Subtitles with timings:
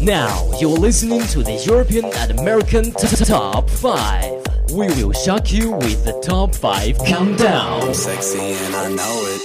[0.00, 4.70] Now you're listening to the European and American Top 5.
[4.70, 7.92] We will shock you with the Top 5 Countdown.
[7.92, 9.42] Sexy and I know it.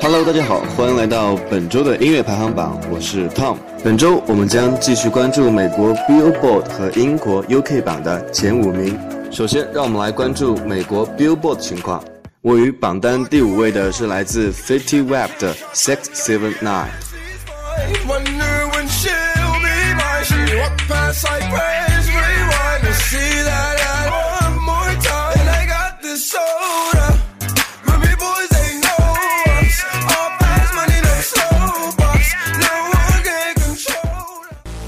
[0.00, 3.58] Hello，大家好，欢迎来到本周的音乐排行榜，我是 Tom。
[3.84, 8.98] 本周我们将继续关注美国 Billboard 和英国 UK 榜的前五名。
[9.30, 12.02] 首先，让我们来关注美国 Billboard 情况。
[12.42, 16.90] 位于榜单第五位的是来自 Fetty Wap 的 Six Seven Nine。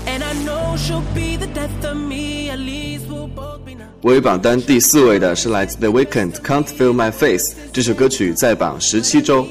[0.06, 2.33] And I know she'll be the death of me.
[4.02, 7.54] 位于榜单第四位的是来自 The Weeknd Can't Feel My Face。
[7.72, 9.46] 这首歌曲在榜十七周。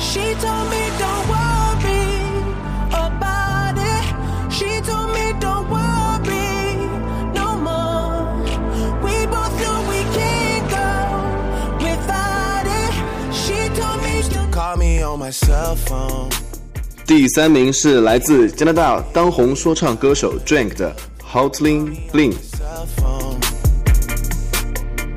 [0.00, 2.08] She told me don't worry
[2.90, 4.04] about it.
[4.50, 5.89] She told me don't worry
[17.05, 22.33] 第三名是来自加拿大当红说唱歌手 Drake 的 Hotline Bling。
[22.33, 23.39] cell phone.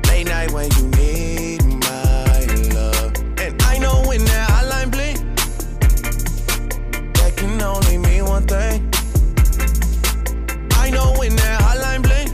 [0.07, 3.13] Late night when you need my love.
[3.37, 5.17] And I know when that hotline blink,
[7.15, 8.89] that can only mean one thing.
[10.77, 12.29] I know when that hotline blink,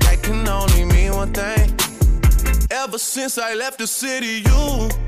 [0.00, 1.74] that can only mean one thing.
[2.70, 5.07] Ever since I left the city, you.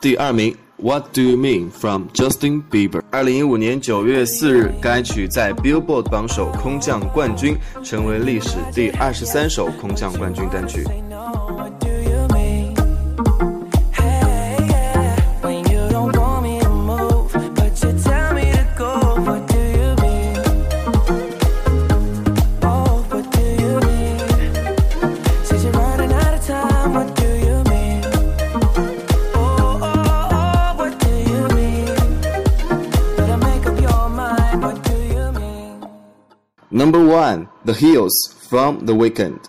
[0.00, 3.02] 第二名，What Do You Mean from Justin Bieber。
[3.10, 10.84] 二零一五年九月四日，该曲在 Billboard 榜首空降冠军，成为历史第二十三首空降冠军单曲。
[36.70, 38.14] Number one, The Hills
[38.46, 39.48] from The Weeknd。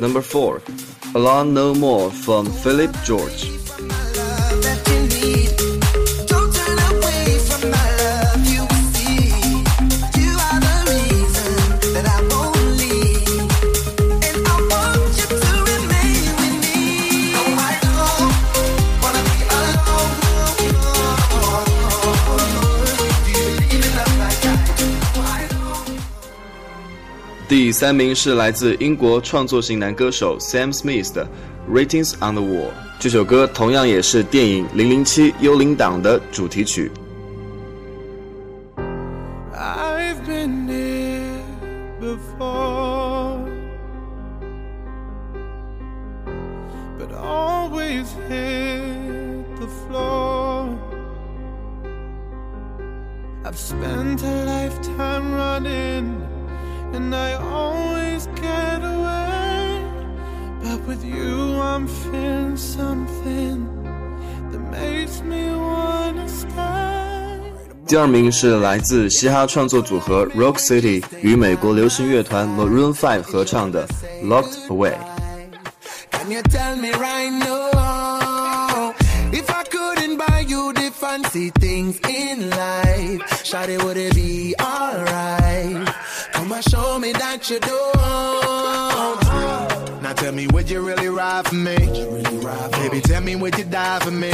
[0.00, 0.62] Number four,
[1.14, 3.59] Alone No More from Philip George。
[27.50, 31.26] 第三名是来自英国创作型男歌手 Sam Smith 的
[31.68, 32.68] 《Writing's on the Wall》，
[33.00, 36.92] 这首歌同样也是电影《零零七：幽灵党》的主题曲。
[39.52, 41.42] I've been here
[42.00, 43.40] before,
[47.00, 50.68] but always hit the floor.
[53.42, 56.14] I've spent a lifetime running
[56.93, 59.83] and I always get away.
[60.63, 63.67] But with you, I'm feeling something
[64.51, 66.95] that makes me wanna stay.
[67.87, 73.87] 第二名是来自嘻哈创作组合 Rock City 与美国流行乐团 Maroon Five 合唱的《
[74.25, 74.93] Locked Away》。
[76.11, 78.91] Can you tell me right now
[79.31, 85.87] if I couldn't buy you the fancy things in life, Shawty would it be alright?
[86.59, 87.95] Come and show me that you don't.
[90.03, 91.77] Now tell me, would you really ride for me?
[92.71, 94.31] Baby, tell me, would you die for me?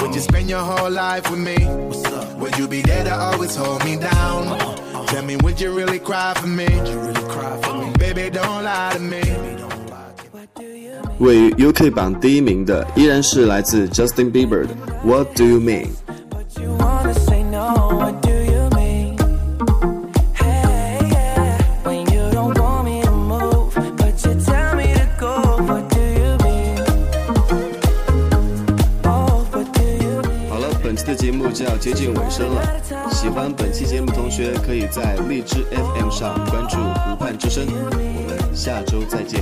[0.00, 1.56] Would you spend your whole life with me?
[2.40, 4.58] Would you be there to always hold me down?
[5.06, 6.66] Tell me, would you really cry for me?
[7.98, 9.22] Baby, don't lie to me.
[11.18, 14.74] 位于 UK 榜第一名的依然是来自 Justin Bieber 的《
[15.06, 15.86] What Do You Mean》。
[30.99, 32.61] 期的节目就要接近尾声了。
[33.09, 36.75] 喜欢本期节目的同学，可以在荔枝 FM 上关注
[37.07, 37.65] “湖畔之声”。
[37.71, 39.41] 我们下周再见。